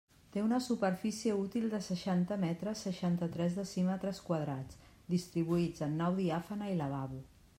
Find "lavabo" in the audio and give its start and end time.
6.83-7.25